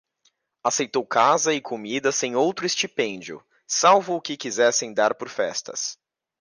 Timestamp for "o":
4.15-4.19